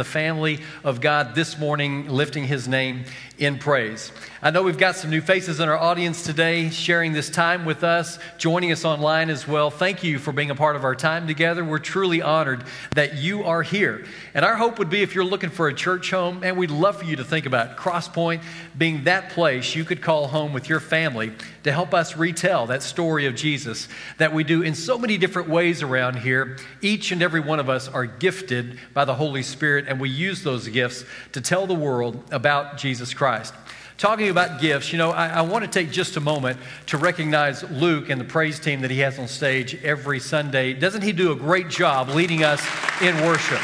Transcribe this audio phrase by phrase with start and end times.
[0.00, 3.04] the family of God this morning, lifting his name
[3.36, 4.12] in praise.
[4.40, 7.84] I know we've got some new faces in our audience today sharing this time with
[7.84, 9.70] us, joining us online as well.
[9.70, 11.62] Thank you for being a part of our time together.
[11.62, 14.06] We're truly honored that you are here.
[14.32, 16.96] And our hope would be if you're looking for a church home, and we'd love
[16.96, 18.42] for you to think about Crosspoint
[18.78, 21.32] being that place you could call home with your family
[21.62, 23.88] to help us retell that story of Jesus
[24.18, 26.56] that we do in so many different ways around here.
[26.80, 30.42] Each and every one of us are gifted by the Holy Spirit, and we use
[30.42, 33.54] those gifts to tell the world about Jesus Christ.
[33.98, 37.62] Talking about gifts, you know, I, I, want to take just a moment to recognize
[37.64, 40.72] Luke and the praise team that he has on stage every Sunday.
[40.72, 42.66] Doesn't he do a great job leading us
[43.02, 43.60] in worship?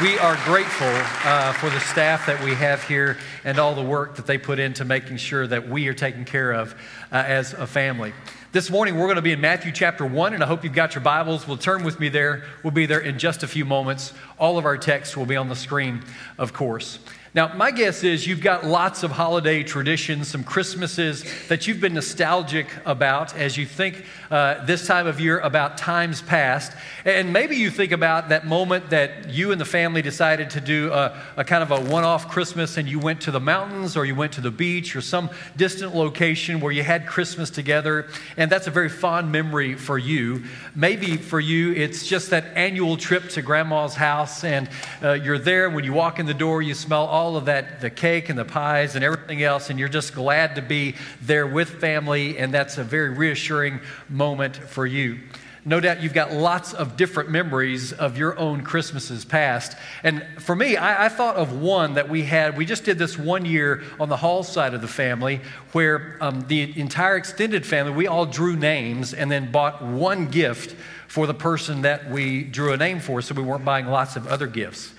[0.00, 4.16] We are grateful uh, for the staff that we have here and all the work
[4.16, 6.72] that they put into making sure that we are taken care of
[7.12, 8.14] uh, as a family.
[8.52, 10.94] This morning, we're going to be in Matthew chapter 1, and I hope you've got
[10.94, 11.46] your Bibles.
[11.46, 12.44] We'll turn with me there.
[12.62, 14.14] We'll be there in just a few moments.
[14.38, 16.02] All of our text will be on the screen,
[16.38, 16.98] of course.
[17.34, 21.94] Now, my guess is you've got lots of holiday traditions, some Christmases that you've been
[21.94, 26.76] nostalgic about as you think uh, this time of year about times past.
[27.06, 30.92] And maybe you think about that moment that you and the family decided to do
[30.92, 34.04] a, a kind of a one off Christmas and you went to the mountains or
[34.04, 38.08] you went to the beach or some distant location where you had Christmas together.
[38.36, 40.44] And that's a very fond memory for you.
[40.74, 44.68] Maybe for you, it's just that annual trip to grandma's house and
[45.02, 45.70] uh, you're there.
[45.70, 48.36] When you walk in the door, you smell all all of that, the cake and
[48.36, 52.52] the pies and everything else, and you're just glad to be there with family, and
[52.52, 55.20] that's a very reassuring moment for you.
[55.64, 59.76] No doubt you've got lots of different memories of your own Christmases past.
[60.02, 62.56] And for me, I, I, thought of one that we had.
[62.56, 66.40] We just did this one year on the Hall side of the family where um,
[66.48, 70.74] the entire extended family, we all drew names and then bought one gift
[71.06, 74.26] for the person that we drew a name for so we weren't buying lots of
[74.26, 74.92] other gifts.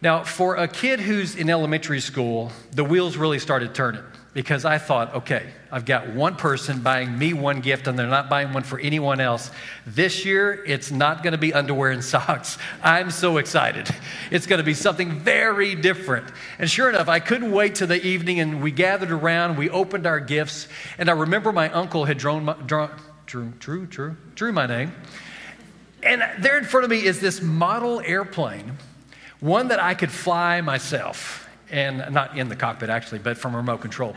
[0.00, 4.02] Now, for a kid who's in elementary school, the wheels really started turning
[4.34, 8.28] because I thought, okay, I've got one person buying me one gift and they're not
[8.28, 9.50] buying one for anyone else.
[9.86, 12.58] This year, it's not going to be underwear and socks.
[12.82, 13.88] I'm so excited.
[14.32, 16.26] It's going to be something very different.
[16.58, 20.06] And sure enough, I couldn't wait till the evening and we gathered around, we opened
[20.06, 22.90] our gifts, and I remember my uncle had drawn, my, drawn
[23.26, 24.92] drew, drew, drew, drew my name.
[26.02, 28.76] And there in front of me is this model airplane
[29.44, 33.82] one that I could fly myself, and not in the cockpit actually, but from remote
[33.82, 34.16] control.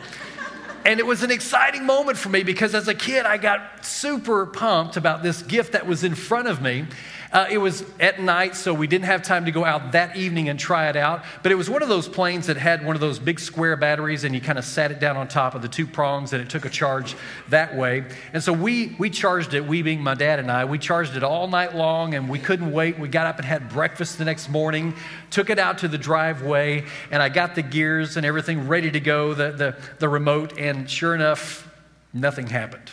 [0.86, 4.46] And it was an exciting moment for me because as a kid, I got super
[4.46, 6.86] pumped about this gift that was in front of me.
[7.32, 10.50] Uh, it was at night, so we didn't have time to go out that evening
[10.50, 11.24] and try it out.
[11.44, 14.24] But it was one of those planes that had one of those big square batteries,
[14.24, 16.50] and you kind of sat it down on top of the two prongs, and it
[16.50, 17.16] took a charge
[17.50, 18.06] that way.
[18.34, 21.24] And so we, we charged it, we being my dad and I, we charged it
[21.24, 22.98] all night long, and we couldn't wait.
[22.98, 24.94] We got up and had breakfast the next morning,
[25.30, 29.00] took it out to the driveway, and I got the gears and everything ready to
[29.00, 31.68] go, the, the, the remote, and sure enough,
[32.14, 32.92] nothing happened.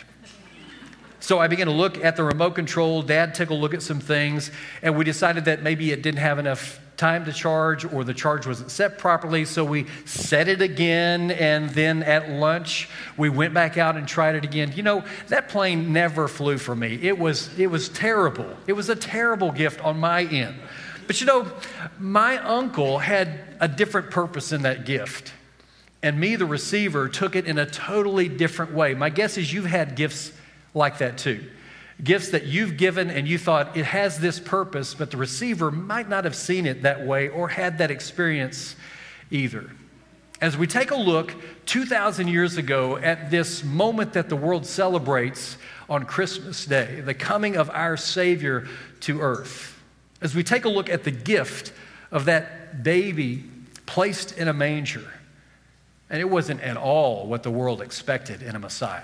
[1.25, 3.01] So I began to look at the remote control.
[3.01, 4.51] Dad took a look at some things,
[4.83, 8.45] and we decided that maybe it didn't have enough time to charge or the charge
[8.45, 9.43] wasn't set properly.
[9.43, 14.35] So we set it again, and then at lunch, we went back out and tried
[14.35, 14.73] it again.
[14.75, 16.99] You know, that plane never flew for me.
[17.01, 18.55] It was, it was terrible.
[18.67, 20.53] It was a terrible gift on my end.
[21.07, 21.51] But you know,
[21.97, 25.33] my uncle had a different purpose in that gift.
[26.03, 28.93] And me, the receiver, took it in a totally different way.
[28.93, 30.31] My guess is you've had gifts
[30.75, 31.43] like that too.
[32.03, 36.09] Gifts that you've given and you thought it has this purpose, but the receiver might
[36.09, 38.75] not have seen it that way or had that experience
[39.31, 39.71] either.
[40.41, 41.33] As we take a look
[41.65, 45.57] 2,000 years ago at this moment that the world celebrates
[45.89, 48.67] on Christmas Day, the coming of our Savior
[49.01, 49.81] to earth,
[50.21, 51.71] as we take a look at the gift
[52.11, 53.45] of that baby
[53.85, 55.05] placed in a manger,
[56.09, 59.03] and it wasn't at all what the world expected in a Messiah.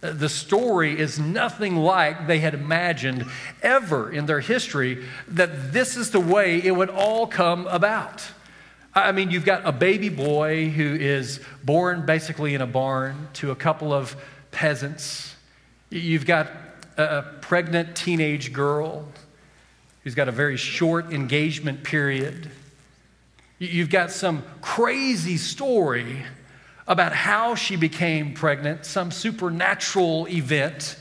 [0.00, 3.26] The story is nothing like they had imagined
[3.62, 8.22] ever in their history that this is the way it would all come about.
[8.94, 13.50] I mean, you've got a baby boy who is born basically in a barn to
[13.50, 14.16] a couple of
[14.50, 15.36] peasants.
[15.90, 16.50] You've got
[16.96, 19.06] a pregnant teenage girl
[20.02, 22.50] who's got a very short engagement period.
[23.58, 26.24] You've got some crazy story
[26.90, 30.96] about how she became pregnant, some supernatural event.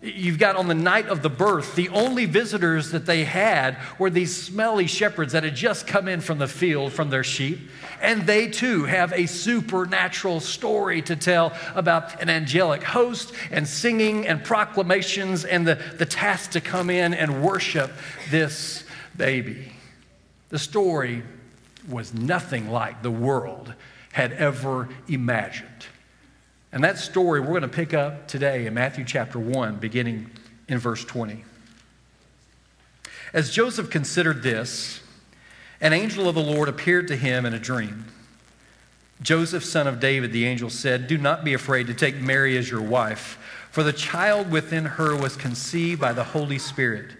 [0.00, 4.08] You've got on the night of the birth, the only visitors that they had were
[4.08, 7.58] these smelly shepherds that had just come in from the field from their sheep.
[8.00, 14.28] And they too have a supernatural story to tell about an angelic host and singing
[14.28, 17.90] and proclamations and the, the task to come in and worship
[18.30, 18.84] this
[19.16, 19.72] baby.
[20.50, 21.24] The story
[21.88, 23.74] was nothing like the world
[24.14, 25.86] had ever imagined.
[26.70, 30.30] And that story we're going to pick up today in Matthew chapter 1, beginning
[30.68, 31.44] in verse 20.
[33.32, 35.00] As Joseph considered this,
[35.80, 38.04] an angel of the Lord appeared to him in a dream.
[39.20, 42.70] Joseph, son of David, the angel said, Do not be afraid to take Mary as
[42.70, 43.36] your wife,
[43.72, 47.10] for the child within her was conceived by the Holy Spirit,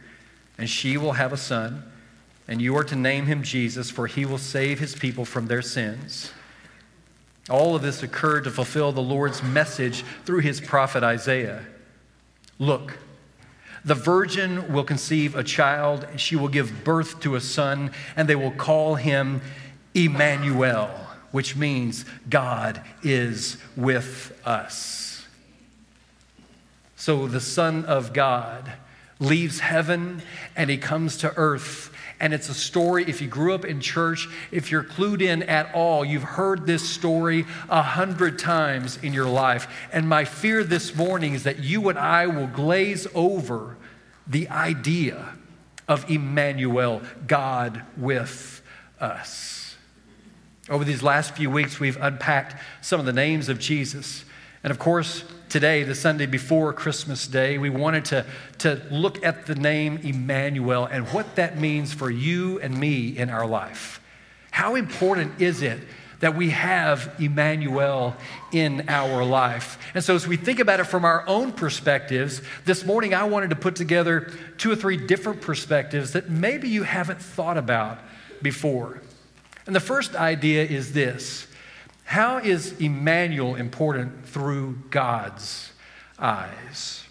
[0.56, 1.90] and she will have a son,
[2.46, 5.60] and you are to name him Jesus, for he will save his people from their
[5.60, 6.30] sins.
[7.50, 11.64] All of this occurred to fulfill the Lord's message through his prophet Isaiah.
[12.58, 12.98] Look,
[13.84, 18.36] the virgin will conceive a child, she will give birth to a son, and they
[18.36, 19.42] will call him
[19.94, 20.88] Emmanuel,
[21.32, 25.26] which means God is with us.
[26.96, 28.72] So the Son of God
[29.18, 30.22] leaves heaven
[30.56, 34.28] and he comes to earth and it's a story, if you grew up in church,
[34.50, 39.26] if you're clued in at all, you've heard this story a hundred times in your
[39.26, 39.66] life.
[39.92, 43.76] And my fear this morning is that you and I will glaze over
[44.26, 45.34] the idea
[45.88, 48.62] of Emmanuel, God with
[49.00, 49.76] us.
[50.70, 54.24] Over these last few weeks, we've unpacked some of the names of Jesus.
[54.62, 58.26] And of course, today, the Sunday before Christmas Day, we wanted to,
[58.58, 63.30] to look at the name Emmanuel and what that means for you and me in
[63.30, 64.00] our life.
[64.50, 65.78] How important is it
[66.18, 68.16] that we have Emmanuel
[68.50, 69.78] in our life.
[69.94, 73.50] And so, as we think about it from our own perspectives, this morning I wanted
[73.50, 78.00] to put together two or three different perspectives that maybe you haven't thought about
[78.42, 79.00] before.
[79.66, 81.46] And the first idea is this
[82.04, 85.72] how is Emmanuel important through God's
[86.18, 87.04] eyes?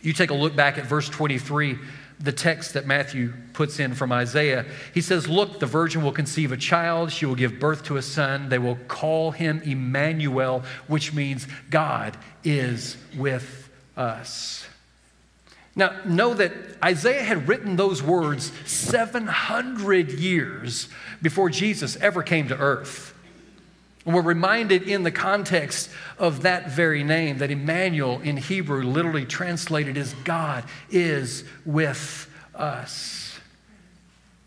[0.00, 1.78] You take a look back at verse 23,
[2.18, 4.64] the text that Matthew puts in from Isaiah.
[4.94, 8.02] He says, Look, the virgin will conceive a child, she will give birth to a
[8.02, 8.48] son.
[8.48, 14.66] They will call him Emmanuel, which means God is with us.
[15.74, 16.52] Now, know that
[16.82, 20.88] Isaiah had written those words 700 years
[21.20, 23.12] before Jesus ever came to earth.
[24.06, 29.26] And we're reminded in the context of that very name that Emmanuel in Hebrew literally
[29.26, 33.40] translated as God is with us.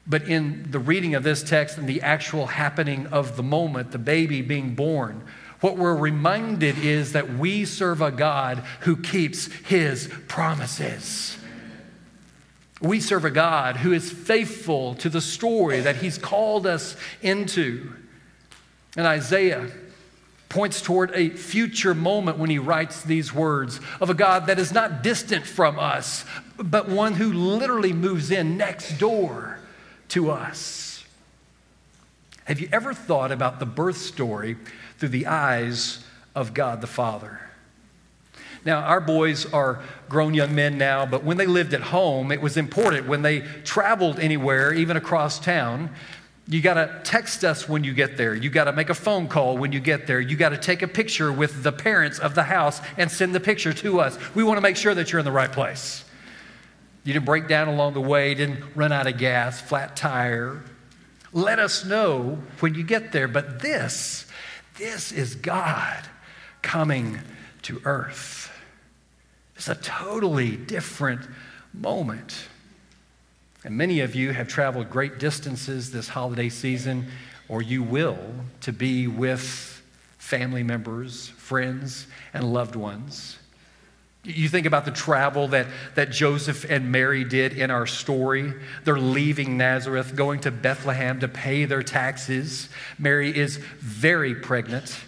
[0.07, 3.99] But in the reading of this text and the actual happening of the moment, the
[3.99, 5.23] baby being born,
[5.59, 11.37] what we're reminded is that we serve a God who keeps his promises.
[12.81, 17.91] We serve a God who is faithful to the story that he's called us into.
[18.97, 19.69] And Isaiah
[20.49, 24.73] points toward a future moment when he writes these words of a God that is
[24.73, 26.25] not distant from us,
[26.57, 29.59] but one who literally moves in next door
[30.09, 31.05] to us.
[32.45, 34.57] Have you ever thought about the birth story
[34.97, 36.03] through the eyes
[36.33, 37.41] of God the Father?
[38.65, 42.41] Now, our boys are grown young men now, but when they lived at home, it
[42.41, 45.91] was important when they traveled anywhere, even across town,
[46.49, 48.33] you got to text us when you get there.
[48.33, 50.19] You got to make a phone call when you get there.
[50.19, 53.39] You got to take a picture with the parents of the house and send the
[53.39, 54.17] picture to us.
[54.33, 56.03] We want to make sure that you're in the right place.
[57.03, 60.63] You didn't break down along the way, didn't run out of gas, flat tire.
[61.31, 63.27] Let us know when you get there.
[63.27, 64.25] But this,
[64.79, 66.03] this is God
[66.63, 67.19] coming
[67.61, 68.51] to earth.
[69.55, 71.21] It's a totally different
[71.75, 72.47] moment.
[73.63, 77.07] And many of you have traveled great distances this holiday season,
[77.49, 78.19] or you will,
[78.61, 79.81] to be with
[80.17, 83.37] family members, friends, and loved ones.
[84.23, 88.53] You think about the travel that, that Joseph and Mary did in our story.
[88.83, 92.69] They're leaving Nazareth, going to Bethlehem to pay their taxes.
[92.97, 94.99] Mary is very pregnant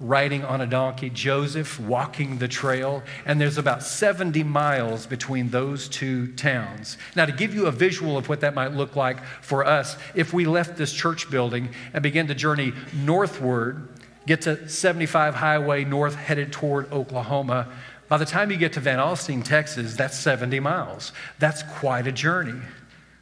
[0.00, 5.88] riding on a donkey, Joseph walking the trail, and there's about 70 miles between those
[5.88, 6.96] two towns.
[7.14, 10.32] Now, to give you a visual of what that might look like for us, if
[10.32, 13.88] we left this church building and began to journey northward,
[14.26, 17.68] get to 75 Highway North, headed toward Oklahoma,
[18.08, 21.12] by the time you get to Van Alstyne, Texas, that's 70 miles.
[21.38, 22.60] That's quite a journey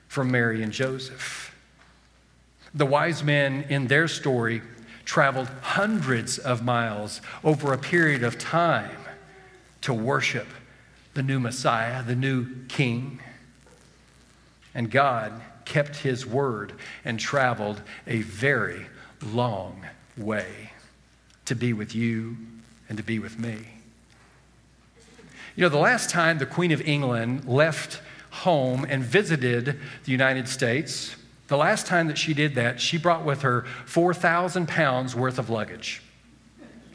[0.06, 1.54] for Mary and Joseph.
[2.72, 4.62] The wise men in their story
[5.08, 8.98] traveled hundreds of miles over a period of time
[9.80, 10.46] to worship
[11.14, 13.18] the new Messiah, the new King.
[14.74, 15.32] And God
[15.64, 16.74] kept his word
[17.06, 18.84] and traveled a very
[19.24, 19.82] long
[20.18, 20.72] way
[21.46, 22.36] to be with you
[22.90, 23.56] and to be with me.
[25.56, 30.48] You know, the last time the Queen of England left home and visited the United
[30.48, 31.16] States,
[31.48, 35.50] the last time that she did that, she brought with her 4,000 pounds worth of
[35.50, 36.02] luggage.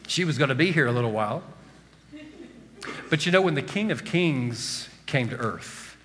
[0.07, 1.43] She was going to be here a little while.
[3.09, 5.97] But you know, when the King of Kings came to earth,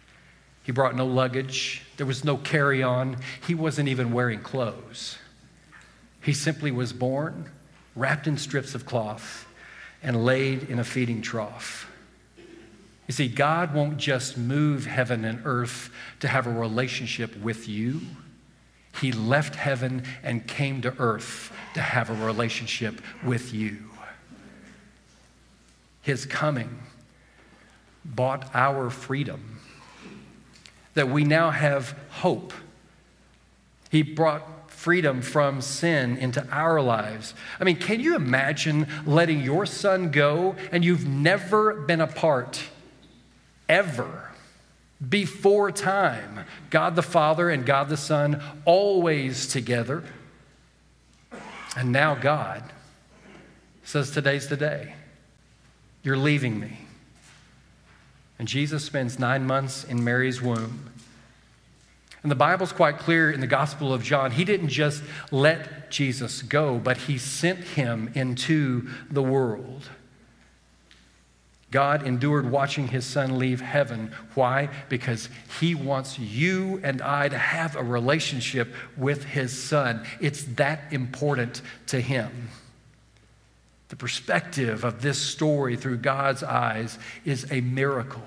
[0.62, 5.18] he brought no luggage, there was no carry on, he wasn't even wearing clothes.
[6.22, 7.50] He simply was born,
[7.96, 9.46] wrapped in strips of cloth,
[10.02, 11.90] and laid in a feeding trough.
[13.06, 15.90] You see, God won't just move heaven and earth
[16.20, 18.02] to have a relationship with you.
[19.00, 23.78] He left heaven and came to earth to have a relationship with you.
[26.02, 26.78] His coming
[28.04, 29.60] bought our freedom,
[30.94, 32.52] that we now have hope.
[33.90, 37.34] He brought freedom from sin into our lives.
[37.60, 42.62] I mean, can you imagine letting your son go and you've never been apart,
[43.68, 44.27] ever?
[45.06, 50.04] Before time, God the Father and God the Son always together.
[51.76, 52.64] And now God
[53.84, 54.94] says, Today's the day.
[56.02, 56.78] You're leaving me.
[58.38, 60.90] And Jesus spends nine months in Mary's womb.
[62.22, 64.32] And the Bible's quite clear in the Gospel of John.
[64.32, 69.88] He didn't just let Jesus go, but he sent him into the world.
[71.70, 74.12] God endured watching his son leave heaven.
[74.34, 74.70] Why?
[74.88, 75.28] Because
[75.60, 80.04] he wants you and I to have a relationship with his son.
[80.20, 82.48] It's that important to him.
[83.88, 88.22] The perspective of this story through God's eyes is a miracle.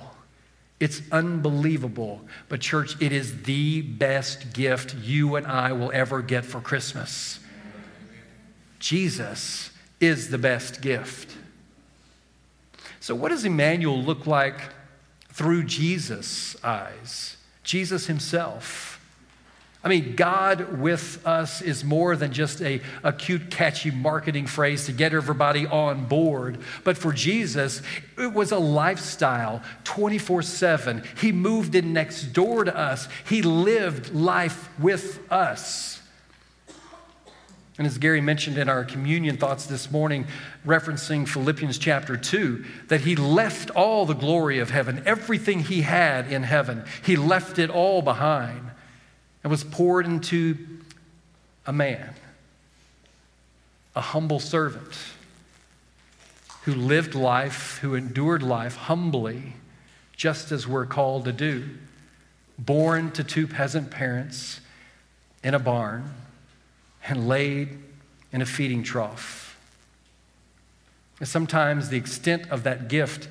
[0.80, 2.22] It's unbelievable.
[2.50, 7.40] But, church, it is the best gift you and I will ever get for Christmas.
[8.80, 9.70] Jesus
[10.00, 11.38] is the best gift.
[13.02, 14.62] So, what does Emmanuel look like
[15.30, 17.36] through Jesus' eyes?
[17.64, 19.00] Jesus himself.
[19.84, 24.86] I mean, God with us is more than just a, a cute, catchy marketing phrase
[24.86, 26.60] to get everybody on board.
[26.84, 27.82] But for Jesus,
[28.20, 31.04] it was a lifestyle 24 7.
[31.20, 36.01] He moved in next door to us, He lived life with us.
[37.78, 40.28] And as Gary mentioned in our communion thoughts this morning,
[40.66, 46.32] referencing Philippians chapter 2, that he left all the glory of heaven, everything he had
[46.32, 48.72] in heaven, he left it all behind
[49.44, 50.58] and was poured into
[51.66, 52.14] a man,
[53.96, 54.94] a humble servant
[56.64, 59.54] who lived life, who endured life humbly,
[60.16, 61.68] just as we're called to do.
[62.60, 64.62] Born to two peasant parents
[65.44, 66.14] in a barn
[67.06, 67.78] and laid
[68.32, 69.58] in a feeding trough.
[71.20, 73.28] And sometimes the extent of that gift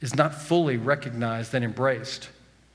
[0.00, 2.28] is not fully recognized and embraced.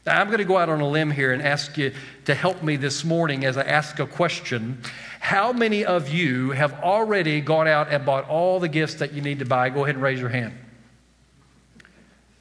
[0.05, 1.93] Now, I'm going to go out on a limb here and ask you
[2.25, 4.81] to help me this morning as I ask a question.
[5.19, 9.21] How many of you have already gone out and bought all the gifts that you
[9.21, 9.69] need to buy?
[9.69, 10.53] Go ahead and raise your hand.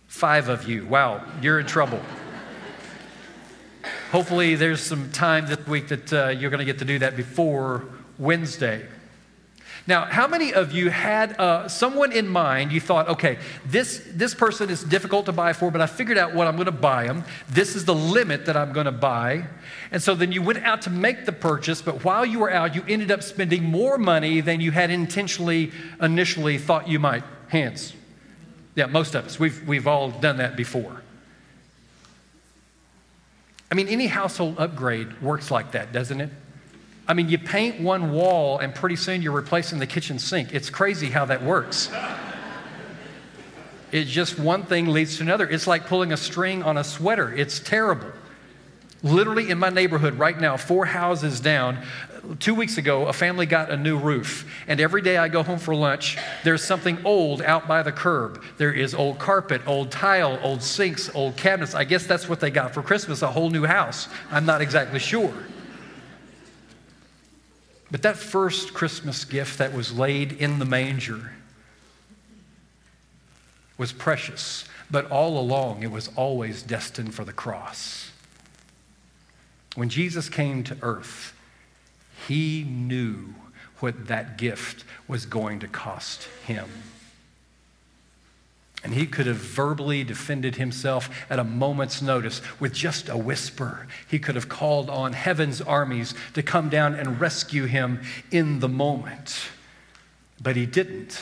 [0.06, 0.87] Five of you.
[0.87, 2.00] Wow, you're in trouble.
[4.11, 7.17] Hopefully, there's some time this week that uh, you're going to get to do that
[7.17, 7.85] before
[8.19, 8.85] Wednesday.
[9.87, 14.35] Now, how many of you had uh, someone in mind you thought, okay, this, this
[14.35, 17.07] person is difficult to buy for, but I figured out what I'm going to buy
[17.07, 17.25] them.
[17.49, 19.47] This is the limit that I'm going to buy.
[19.93, 22.75] And so then you went out to make the purchase, but while you were out,
[22.75, 27.23] you ended up spending more money than you had intentionally initially thought you might.
[27.47, 27.93] Hands.
[28.75, 29.38] Yeah, most of us.
[29.38, 31.00] We've, we've all done that before.
[33.71, 36.31] I mean, any household upgrade works like that, doesn't it?
[37.07, 40.53] I mean, you paint one wall and pretty soon you're replacing the kitchen sink.
[40.55, 41.91] It's crazy how that works.
[43.93, 45.49] It's just one thing leads to another.
[45.49, 47.33] It's like pulling a string on a sweater.
[47.33, 48.12] It's terrible.
[49.03, 51.85] Literally in my neighborhood right now, four houses down,
[52.39, 54.50] two weeks ago, a family got a new roof.
[54.67, 58.43] And every day I go home for lunch, there's something old out by the curb.
[58.59, 61.75] There is old carpet, old tile, old sinks, old cabinets.
[61.75, 64.09] I guess that's what they got for Christmas a whole new house.
[64.31, 65.35] I'm not exactly sure.
[67.91, 71.33] But that first Christmas gift that was laid in the manger
[73.77, 78.12] was precious, but all along it was always destined for the cross.
[79.75, 81.35] When Jesus came to earth,
[82.29, 83.35] he knew
[83.81, 86.69] what that gift was going to cost him.
[88.83, 93.87] And he could have verbally defended himself at a moment's notice with just a whisper.
[94.09, 98.00] He could have called on heaven's armies to come down and rescue him
[98.31, 99.49] in the moment.
[100.43, 101.21] But he didn't,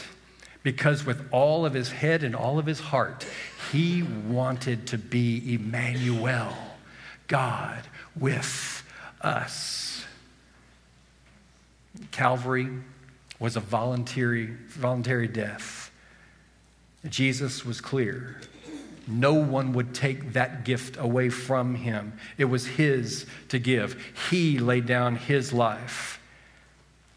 [0.62, 3.26] because with all of his head and all of his heart,
[3.72, 6.56] he wanted to be Emmanuel,
[7.26, 7.82] God
[8.14, 8.84] with
[9.20, 9.97] us.
[12.10, 12.68] Calvary
[13.38, 15.90] was a voluntary, voluntary death.
[17.08, 18.40] Jesus was clear.
[19.06, 22.12] No one would take that gift away from him.
[22.36, 24.04] It was his to give.
[24.30, 26.17] He laid down his life.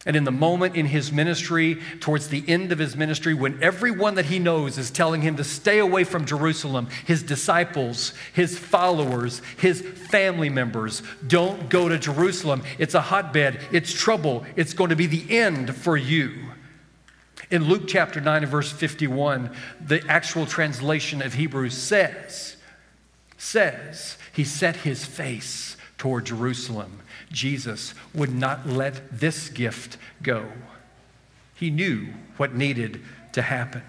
[0.05, 4.15] And in the moment in his ministry, towards the end of his ministry, when everyone
[4.15, 9.43] that he knows is telling him to stay away from Jerusalem, his disciples, his followers,
[9.57, 12.63] his family members, don't go to Jerusalem.
[12.79, 16.33] It's a hotbed, it's trouble, it's going to be the end for you.
[17.51, 19.51] In Luke chapter 9 and verse 51,
[19.85, 22.55] the actual translation of Hebrews says,
[23.37, 27.01] says, he set his face toward Jerusalem.
[27.31, 30.45] Jesus would not let this gift go.
[31.55, 32.07] He knew
[32.37, 33.01] what needed
[33.33, 33.83] to happen.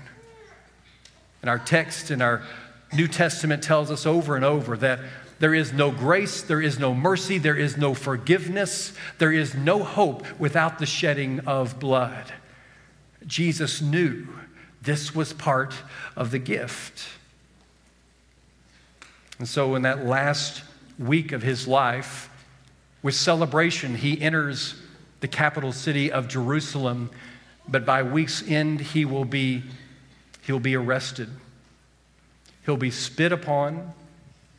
[1.40, 2.42] And our text in our
[2.92, 5.00] New Testament tells us over and over that
[5.38, 9.82] there is no grace, there is no mercy, there is no forgiveness, there is no
[9.82, 12.32] hope without the shedding of blood.
[13.26, 14.28] Jesus knew
[14.82, 15.74] this was part
[16.16, 17.08] of the gift.
[19.38, 20.62] And so, in that last
[20.98, 22.28] week of his life,
[23.02, 24.74] with celebration, he enters
[25.20, 27.10] the capital city of Jerusalem,
[27.68, 29.62] but by week's end, he will be,
[30.42, 31.28] he'll be arrested.
[32.64, 33.92] He'll be spit upon,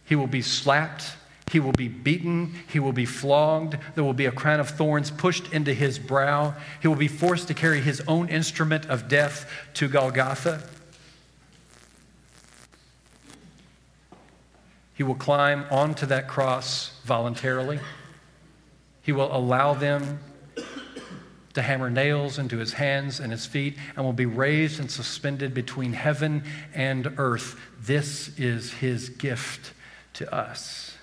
[0.06, 1.16] he will be slapped,
[1.54, 2.52] he will be beaten.
[2.68, 3.78] He will be flogged.
[3.94, 6.56] There will be a crown of thorns pushed into his brow.
[6.82, 10.68] He will be forced to carry his own instrument of death to Golgotha.
[14.96, 17.80] He will climb onto that cross voluntarily.
[19.04, 20.20] He will allow them
[21.54, 25.54] to hammer nails into his hands and his feet and will be raised and suspended
[25.54, 26.44] between heaven
[26.74, 27.60] and earth.
[27.80, 29.74] This is his gift
[30.14, 30.96] to us.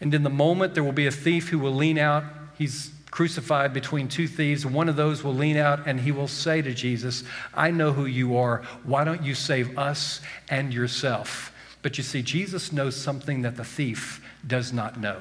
[0.00, 2.24] And in the moment, there will be a thief who will lean out.
[2.56, 4.64] He's crucified between two thieves.
[4.64, 8.06] One of those will lean out and he will say to Jesus, I know who
[8.06, 8.62] you are.
[8.84, 11.52] Why don't you save us and yourself?
[11.82, 15.18] But you see, Jesus knows something that the thief does not know.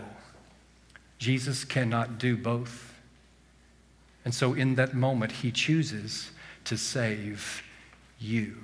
[1.21, 2.95] Jesus cannot do both.
[4.25, 6.31] And so in that moment, he chooses
[6.65, 7.61] to save
[8.19, 8.55] you.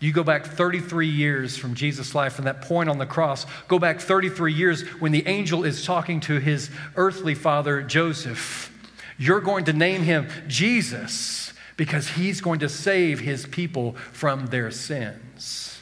[0.00, 3.46] You go back 33 years from Jesus' life, from that point on the cross.
[3.68, 8.72] Go back 33 years when the angel is talking to his earthly father, Joseph.
[9.16, 14.72] You're going to name him Jesus because he's going to save his people from their
[14.72, 15.80] sins.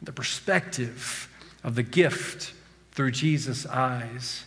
[0.00, 1.28] The perspective
[1.64, 2.52] of the gift
[2.96, 4.44] through Jesus' eyes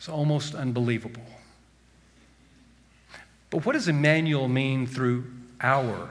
[0.00, 1.22] is almost unbelievable.
[3.50, 5.24] But what does Emmanuel mean through
[5.60, 6.08] our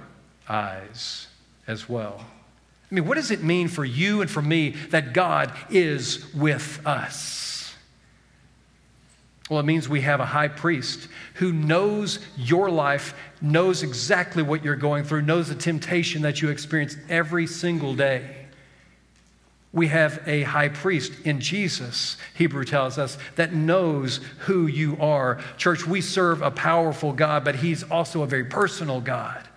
[0.48, 1.28] eyes
[1.68, 2.26] as well.
[2.92, 6.86] I mean, what does it mean for you and for me that God is with
[6.86, 7.74] us?
[9.50, 14.64] Well, it means we have a high priest who knows your life, knows exactly what
[14.64, 18.41] you're going through, knows the temptation that you experience every single day.
[19.74, 25.40] We have a high priest in Jesus, Hebrew tells us, that knows who you are.
[25.58, 29.48] Church, we serve a powerful God, but He's also a very personal God.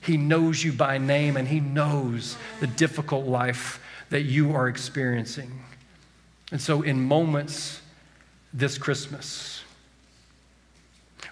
[0.00, 5.50] He knows you by name and He knows the difficult life that you are experiencing.
[6.52, 7.80] And so, in moments
[8.52, 9.62] this Christmas,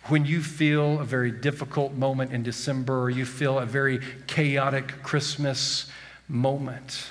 [0.06, 5.02] when you feel a very difficult moment in December or you feel a very chaotic
[5.02, 5.90] Christmas
[6.28, 7.10] moment,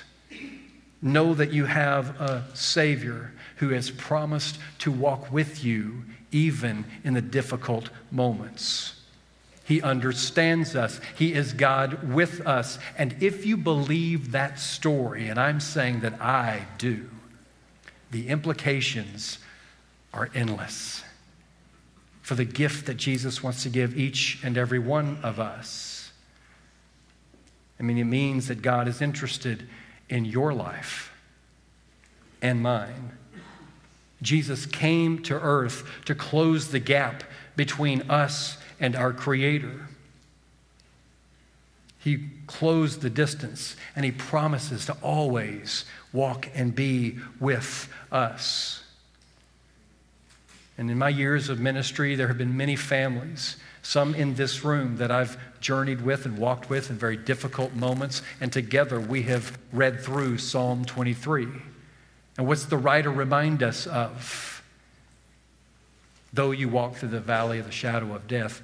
[1.00, 7.14] know that you have a Savior who has promised to walk with you even in
[7.14, 8.94] the difficult moments.
[9.64, 11.00] He understands us.
[11.16, 12.78] He is God with us.
[12.96, 17.08] And if you believe that story, and I'm saying that I do,
[18.10, 19.38] the implications
[20.14, 21.04] are endless
[22.22, 26.12] for the gift that Jesus wants to give each and every one of us.
[27.78, 29.68] I mean, it means that God is interested
[30.08, 31.12] in your life
[32.40, 33.12] and mine.
[34.22, 37.22] Jesus came to earth to close the gap
[37.56, 39.88] between us and our Creator.
[41.98, 48.82] He closed the distance and He promises to always walk and be with us.
[50.76, 54.96] And in my years of ministry, there have been many families, some in this room
[54.98, 58.22] that I've journeyed with and walked with in very difficult moments.
[58.40, 61.48] And together we have read through Psalm 23.
[62.36, 64.62] And what's the writer remind us of?
[66.32, 68.62] Though you walk through the valley of the shadow of death,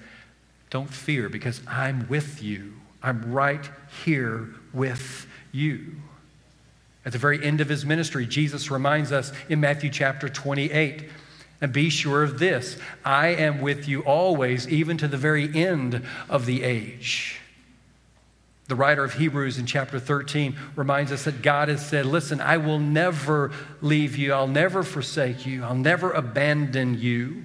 [0.70, 2.74] don't fear because I'm with you.
[3.02, 3.68] I'm right
[4.04, 5.96] here with you.
[7.04, 11.08] At the very end of his ministry, Jesus reminds us in Matthew chapter 28
[11.60, 16.02] and be sure of this I am with you always, even to the very end
[16.28, 17.40] of the age.
[18.66, 22.56] The writer of Hebrews in chapter 13 reminds us that God has said, Listen, I
[22.56, 27.44] will never leave you, I'll never forsake you, I'll never abandon you.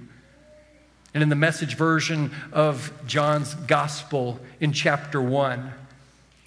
[1.14, 5.74] And in the message version of John's gospel in chapter 1,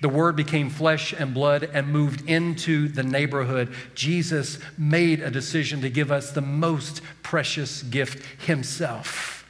[0.03, 3.73] the Word became flesh and blood and moved into the neighborhood.
[3.95, 9.47] Jesus made a decision to give us the most precious gift Himself.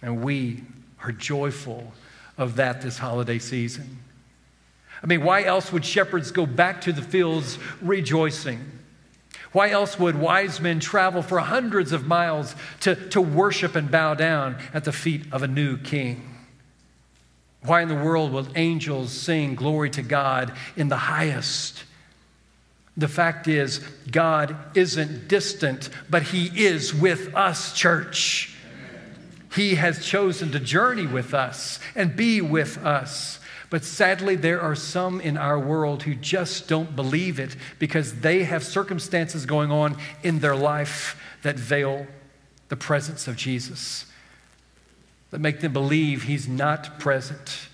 [0.00, 0.64] And we
[1.04, 1.92] are joyful
[2.38, 3.98] of that this holiday season.
[5.02, 8.64] I mean, why else would shepherds go back to the fields rejoicing?
[9.52, 14.14] Why else would wise men travel for hundreds of miles to, to worship and bow
[14.14, 16.35] down at the feet of a new king?
[17.66, 21.84] Why in the world will angels sing glory to God in the highest?
[22.96, 23.78] The fact is,
[24.10, 28.56] God isn't distant, but He is with us, church.
[29.54, 33.40] He has chosen to journey with us and be with us.
[33.68, 38.44] But sadly, there are some in our world who just don't believe it because they
[38.44, 42.06] have circumstances going on in their life that veil
[42.68, 44.06] the presence of Jesus,
[45.30, 47.68] that make them believe he's not present.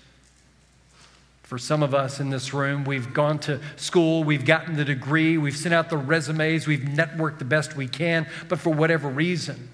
[1.43, 5.37] For some of us in this room, we've gone to school, we've gotten the degree,
[5.37, 9.69] we've sent out the resumes, we've networked the best we can, but for whatever reason,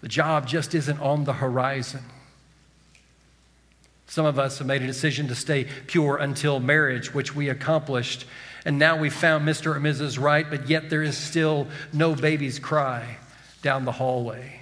[0.00, 2.02] the job just isn't on the horizon.
[4.06, 8.26] Some of us have made a decision to stay pure until marriage, which we accomplished.
[8.66, 9.74] And now we've found Mr.
[9.74, 10.20] or Mrs.
[10.20, 13.16] Right, but yet there is still no baby's cry
[13.62, 14.60] down the hallway,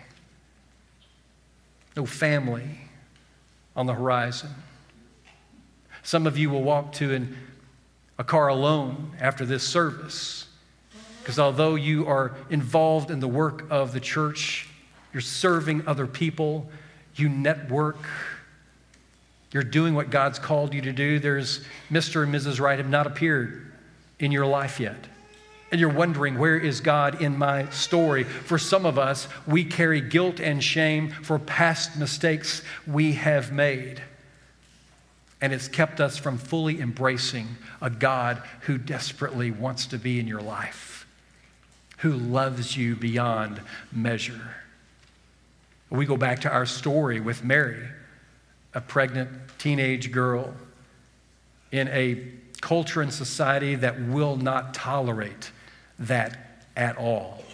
[1.97, 2.69] no family
[3.77, 4.51] on the horizon.
[6.03, 7.37] Some of you will walk to an,
[8.19, 10.47] a car alone after this service
[11.23, 14.69] because although you are involved in the work of the church,
[15.13, 16.71] you're serving other people,
[17.15, 17.99] you network
[19.53, 21.19] you're doing what God's called you to do.
[21.19, 22.23] There's Mr.
[22.23, 22.61] and Mrs.
[22.61, 23.73] Right have not appeared
[24.19, 25.07] in your life yet.
[25.71, 28.25] And you're wondering, where is God in my story?
[28.25, 34.03] For some of us, we carry guilt and shame for past mistakes we have made.
[35.41, 37.47] And it's kept us from fully embracing
[37.81, 41.07] a God who desperately wants to be in your life,
[41.99, 43.61] who loves you beyond
[43.93, 44.57] measure.
[45.89, 47.87] We go back to our story with Mary
[48.75, 49.29] a pregnant
[49.59, 50.55] teenage girl
[51.73, 52.23] in a
[52.61, 55.51] culture and society that will not tolerate
[56.01, 57.45] that at all.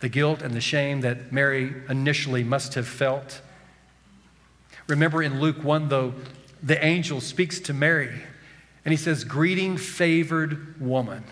[0.00, 3.40] The guilt and the shame that Mary initially must have felt.
[4.86, 6.12] Remember in Luke 1, though,
[6.62, 8.20] the angel speaks to Mary
[8.84, 11.24] and he says, Greeting, favored woman,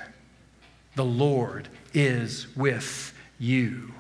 [0.95, 3.93] the Lord is with you.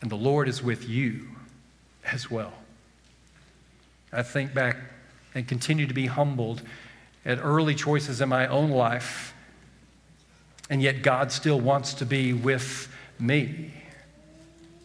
[0.00, 1.28] And the Lord is with you
[2.10, 2.54] as well.
[4.12, 4.76] I think back
[5.34, 6.62] and continue to be humbled
[7.24, 9.34] at early choices in my own life,
[10.70, 13.72] and yet God still wants to be with me.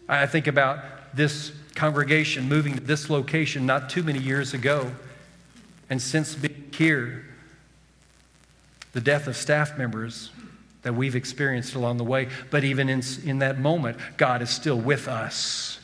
[0.09, 0.79] I think about
[1.15, 4.91] this congregation moving to this location not too many years ago,
[5.89, 7.25] and since being here,
[8.93, 10.31] the death of staff members
[10.81, 14.79] that we've experienced along the way, but even in, in that moment, God is still
[14.79, 15.79] with us.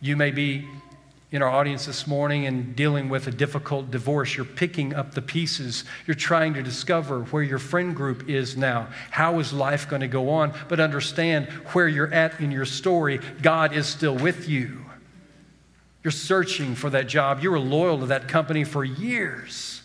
[0.00, 0.66] You may be
[1.32, 4.36] in our audience this morning and dealing with a difficult divorce.
[4.36, 5.84] You're picking up the pieces.
[6.06, 8.88] You're trying to discover where your friend group is now.
[9.10, 10.52] How is life going to go on?
[10.68, 14.84] But understand where you're at in your story, God is still with you.
[16.02, 17.42] You're searching for that job.
[17.42, 19.82] You were loyal to that company for years.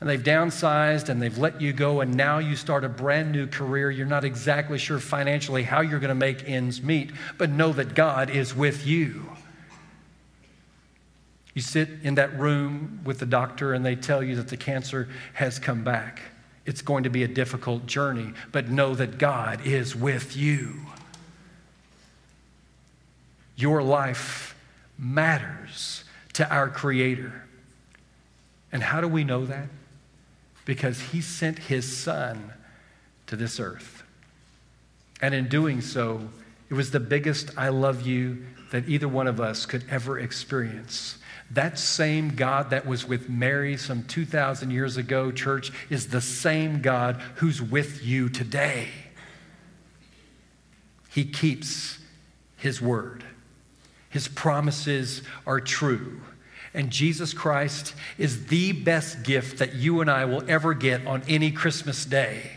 [0.00, 3.46] And they've downsized and they've let you go, and now you start a brand new
[3.46, 3.88] career.
[3.88, 7.94] You're not exactly sure financially how you're going to make ends meet, but know that
[7.94, 9.30] God is with you.
[11.54, 15.08] You sit in that room with the doctor and they tell you that the cancer
[15.34, 16.20] has come back.
[16.64, 20.80] It's going to be a difficult journey, but know that God is with you.
[23.56, 24.56] Your life
[24.96, 27.44] matters to our Creator.
[28.70, 29.68] And how do we know that?
[30.64, 32.52] Because He sent His Son
[33.26, 34.04] to this earth.
[35.20, 36.28] And in doing so,
[36.70, 41.18] it was the biggest I love you that either one of us could ever experience.
[41.52, 46.80] That same God that was with Mary some 2,000 years ago, church, is the same
[46.80, 48.88] God who's with you today.
[51.10, 51.98] He keeps
[52.56, 53.24] His word,
[54.08, 56.22] His promises are true.
[56.74, 61.22] And Jesus Christ is the best gift that you and I will ever get on
[61.28, 62.50] any Christmas day.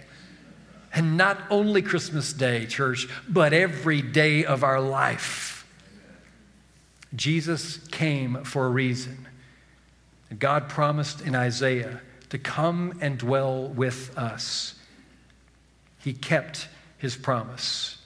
[0.93, 5.54] And not only Christmas Day, church, but every day of our life.
[7.15, 9.27] Jesus came for a reason.
[10.39, 14.75] God promised in Isaiah to come and dwell with us.
[16.03, 17.99] He kept his promise,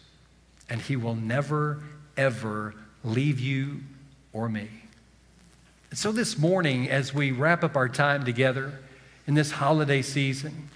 [0.69, 1.81] and he will never,
[2.17, 3.81] ever leave you
[4.33, 4.67] or me.
[5.89, 8.79] And so, this morning, as we wrap up our time together
[9.25, 10.69] in this holiday season,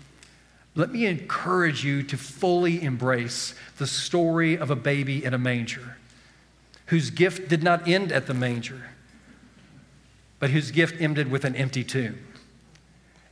[0.75, 5.97] let me encourage you to fully embrace the story of a baby in a manger
[6.87, 8.81] whose gift did not end at the manger,
[10.39, 12.19] but whose gift ended with an empty tomb.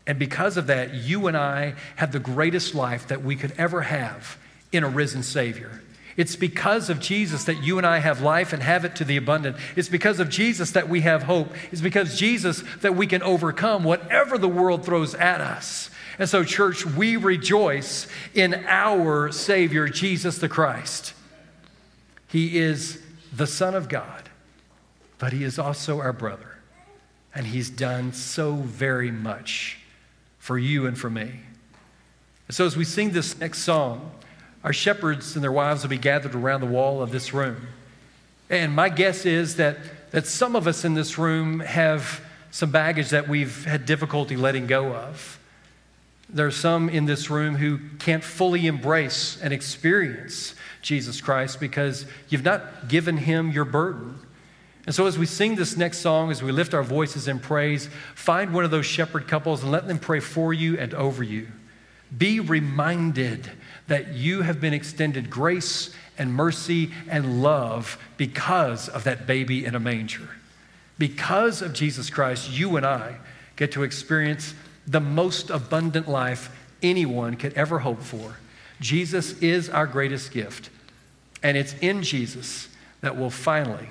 [0.07, 3.81] And because of that, you and I have the greatest life that we could ever
[3.81, 4.37] have
[4.71, 5.81] in a risen Savior.
[6.17, 9.17] It's because of Jesus that you and I have life and have it to the
[9.17, 9.57] abundant.
[9.75, 11.53] It's because of Jesus that we have hope.
[11.71, 15.89] It's because Jesus that we can overcome whatever the world throws at us.
[16.19, 21.13] And so, church, we rejoice in our Savior, Jesus the Christ.
[22.27, 23.00] He is
[23.31, 24.29] the Son of God,
[25.17, 26.57] but He is also our brother.
[27.33, 29.79] And He's done so very much
[30.37, 31.39] for you and for me.
[32.47, 34.11] And so, as we sing this next song,
[34.63, 37.67] our shepherds and their wives will be gathered around the wall of this room.
[38.49, 39.77] And my guess is that,
[40.11, 44.67] that some of us in this room have some baggage that we've had difficulty letting
[44.67, 45.39] go of.
[46.33, 52.05] There are some in this room who can't fully embrace and experience Jesus Christ because
[52.29, 54.17] you've not given him your burden.
[54.85, 57.89] And so, as we sing this next song, as we lift our voices in praise,
[58.15, 61.47] find one of those shepherd couples and let them pray for you and over you.
[62.17, 63.51] Be reminded
[63.87, 69.75] that you have been extended grace and mercy and love because of that baby in
[69.75, 70.29] a manger.
[70.97, 73.17] Because of Jesus Christ, you and I
[73.55, 74.53] get to experience
[74.91, 78.35] the most abundant life anyone could ever hope for.
[78.81, 80.69] Jesus is our greatest gift.
[81.41, 82.67] And it's in Jesus
[82.99, 83.87] that we'll finally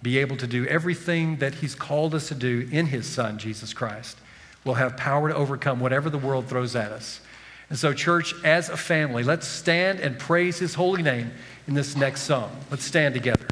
[0.00, 3.72] be able to do everything that He's called us to do in His Son, Jesus
[3.72, 4.16] Christ.
[4.64, 7.20] We'll have power to overcome whatever the world throws at us.
[7.68, 11.30] And so, church, as a family, let's stand and praise His holy name
[11.66, 12.56] in this next song.
[12.70, 13.46] Let's stand together.